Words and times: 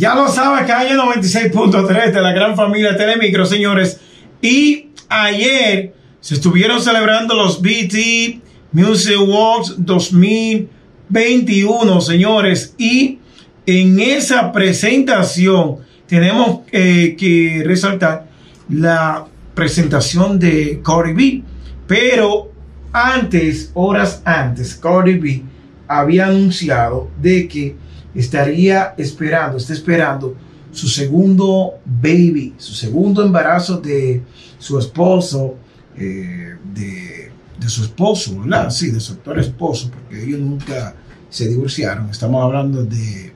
Ya 0.00 0.14
lo 0.14 0.28
sabe, 0.28 0.66
calle 0.66 0.94
96.3 0.94 2.10
de 2.10 2.22
la 2.22 2.32
gran 2.32 2.56
familia 2.56 2.96
Telemicro, 2.96 3.44
señores. 3.44 4.00
Y 4.40 4.86
ayer 5.10 5.92
se 6.20 6.36
estuvieron 6.36 6.80
celebrando 6.80 7.34
los 7.34 7.60
BT 7.60 8.40
Music 8.72 9.16
Awards 9.18 9.74
2021, 9.76 12.00
señores. 12.00 12.74
Y 12.78 13.18
en 13.66 14.00
esa 14.00 14.50
presentación 14.52 15.80
tenemos 16.06 16.60
eh, 16.72 17.14
que 17.18 17.62
resaltar 17.66 18.26
la 18.70 19.26
presentación 19.54 20.38
de 20.38 20.80
Cardi 20.82 21.12
B. 21.12 21.42
Pero 21.86 22.50
antes, 22.90 23.70
horas 23.74 24.22
antes, 24.24 24.76
Cardi 24.76 25.18
B 25.18 25.42
había 25.86 26.28
anunciado 26.28 27.10
de 27.20 27.46
que 27.46 27.76
estaría 28.14 28.94
esperando, 28.96 29.58
está 29.58 29.72
esperando 29.72 30.36
su 30.72 30.88
segundo 30.88 31.74
baby, 31.84 32.54
su 32.58 32.74
segundo 32.74 33.24
embarazo 33.24 33.78
de 33.78 34.22
su 34.58 34.78
esposo, 34.78 35.56
eh, 35.96 36.56
de, 36.74 37.32
de, 37.58 37.68
su 37.68 37.82
esposo, 37.82 38.40
¿verdad? 38.40 38.70
Sí, 38.70 38.90
de 38.90 39.00
su 39.00 39.14
actual 39.14 39.40
esposo, 39.40 39.90
porque 39.90 40.22
ellos 40.22 40.40
nunca 40.40 40.94
se 41.28 41.48
divorciaron. 41.48 42.10
Estamos 42.10 42.42
hablando 42.42 42.84
de 42.84 43.32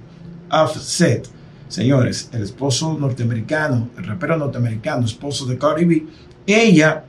Offset, 0.51 1.29
señores, 1.69 2.29
el 2.33 2.43
esposo 2.43 2.97
norteamericano, 2.99 3.91
el 3.99 4.05
rapero 4.05 4.37
norteamericano, 4.37 5.05
esposo 5.05 5.47
de 5.47 5.59
Cardi 5.59 5.85
B. 5.85 6.07
Ella, 6.47 7.05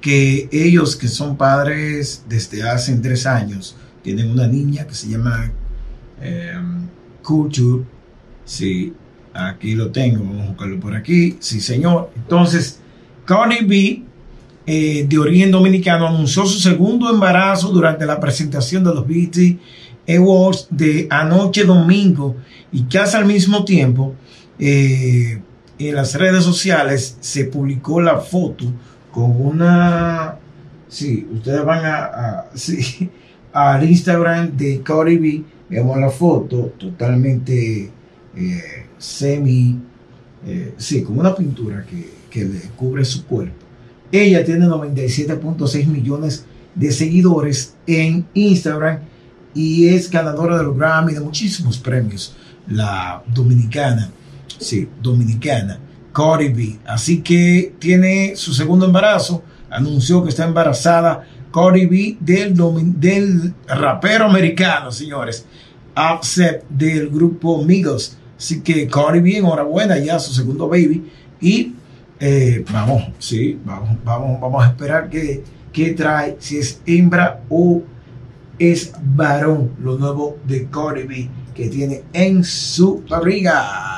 que 0.00 0.48
ellos 0.52 0.94
que 0.94 1.08
son 1.08 1.36
padres 1.36 2.24
desde 2.28 2.62
hace 2.68 2.94
tres 2.96 3.26
años, 3.26 3.74
tienen 4.02 4.30
una 4.30 4.46
niña 4.46 4.86
que 4.86 4.94
se 4.94 5.08
llama 5.08 5.50
Em, 6.20 6.88
culture. 7.22 7.84
Sí, 8.44 8.92
aquí 9.34 9.74
lo 9.74 9.90
tengo. 9.90 10.24
Vamos 10.24 10.42
a 10.42 10.48
buscarlo 10.48 10.80
por 10.80 10.94
aquí. 10.94 11.36
Sí, 11.40 11.60
señor. 11.60 12.10
Entonces, 12.16 12.80
Cardi 13.24 13.64
B, 13.64 14.02
eh, 14.66 15.06
de 15.08 15.18
origen 15.18 15.50
dominicano, 15.50 16.08
anunció 16.08 16.46
su 16.46 16.58
segundo 16.58 17.10
embarazo 17.10 17.68
durante 17.68 18.06
la 18.06 18.18
presentación 18.18 18.84
de 18.84 18.94
los 18.94 19.06
BT 19.06 19.58
Awards 20.08 20.68
de 20.70 21.06
anoche 21.10 21.64
domingo 21.64 22.36
y 22.72 22.84
casi 22.84 23.16
al 23.16 23.26
mismo 23.26 23.64
tiempo 23.64 24.14
eh, 24.58 25.40
en 25.78 25.94
las 25.94 26.14
redes 26.14 26.44
sociales 26.44 27.18
se 27.20 27.44
publicó 27.44 28.00
la 28.00 28.18
foto 28.18 28.64
con 29.12 29.38
una 29.38 30.36
sí 30.88 31.28
ustedes 31.30 31.64
van 31.64 31.84
a, 31.84 32.04
a 32.04 32.46
sí, 32.54 33.10
al 33.52 33.88
Instagram 33.88 34.56
de 34.56 34.82
Cardi 34.82 35.18
B 35.18 35.44
Vemos 35.68 35.98
la 35.98 36.10
foto 36.10 36.72
totalmente 36.78 37.90
eh, 38.36 38.62
semi, 38.96 39.78
eh, 40.46 40.74
sí, 40.76 41.02
como 41.02 41.20
una 41.20 41.34
pintura 41.34 41.84
que, 41.84 42.10
que 42.30 42.44
le 42.44 42.60
cubre 42.76 43.04
su 43.04 43.26
cuerpo. 43.26 43.66
Ella 44.10 44.44
tiene 44.44 44.66
97.6 44.66 45.86
millones 45.86 46.46
de 46.74 46.92
seguidores 46.92 47.74
en 47.86 48.26
Instagram 48.34 49.00
y 49.54 49.88
es 49.88 50.10
ganadora 50.10 50.56
del 50.58 50.72
Grammy 50.72 51.14
de 51.14 51.20
muchísimos 51.20 51.78
premios. 51.78 52.34
La 52.68 53.22
dominicana, 53.34 54.10
sí, 54.58 54.88
dominicana, 55.02 55.80
Cardi 56.12 56.48
B. 56.48 56.78
Así 56.86 57.20
que 57.20 57.74
tiene 57.78 58.36
su 58.36 58.54
segundo 58.54 58.86
embarazo, 58.86 59.42
anunció 59.70 60.22
que 60.22 60.30
está 60.30 60.44
embarazada 60.44 61.26
Cardi 61.52 61.86
B 61.86 62.16
del, 62.20 62.54
del 63.00 63.54
rapero 63.66 64.26
americano, 64.26 64.92
señores. 64.92 65.46
Upset 65.96 66.64
del 66.68 67.08
grupo 67.08 67.64
Migos. 67.64 68.16
Así 68.36 68.60
que 68.60 68.86
Cardi 68.86 69.20
B, 69.20 69.38
enhorabuena, 69.38 69.98
ya 69.98 70.18
su 70.18 70.32
segundo 70.32 70.68
baby. 70.68 71.10
Y 71.40 71.74
eh, 72.20 72.64
vamos, 72.72 73.04
sí, 73.18 73.58
vamos, 73.64 73.90
vamos, 74.04 74.40
vamos 74.40 74.64
a 74.64 74.68
esperar 74.68 75.08
que, 75.08 75.42
que 75.72 75.92
trae, 75.92 76.36
si 76.38 76.58
es 76.58 76.80
hembra 76.86 77.42
o 77.48 77.82
es 78.58 78.92
varón, 79.02 79.72
lo 79.80 79.98
nuevo 79.98 80.38
de 80.44 80.68
Cardi 80.68 81.02
B 81.04 81.30
que 81.58 81.68
tiene 81.68 82.04
en 82.12 82.44
su 82.44 83.04
barriga. 83.08 83.97